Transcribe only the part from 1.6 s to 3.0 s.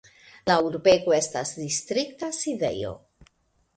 distrikta sidejo.